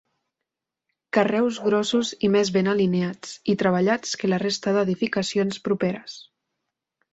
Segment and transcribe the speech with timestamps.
[1.17, 6.19] Carreus grossos i més ben alineats i treballats que la resta d'edificacions properes.